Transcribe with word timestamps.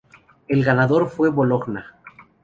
El 0.47 0.63
ganador 0.63 1.11
fue 1.11 1.27
el 1.27 1.35
Bologna. 1.35 1.99